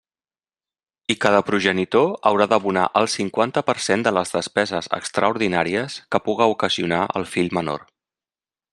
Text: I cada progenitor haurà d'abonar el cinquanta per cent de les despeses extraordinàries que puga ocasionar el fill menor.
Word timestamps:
I 1.13 1.15
cada 1.25 1.41
progenitor 1.49 2.07
haurà 2.29 2.47
d'abonar 2.55 2.87
el 3.03 3.09
cinquanta 3.17 3.65
per 3.69 3.77
cent 3.89 4.07
de 4.09 4.15
les 4.19 4.35
despeses 4.39 4.91
extraordinàries 5.01 6.01
que 6.17 6.25
puga 6.31 6.53
ocasionar 6.59 7.07
el 7.21 7.33
fill 7.37 7.57
menor. 7.61 7.89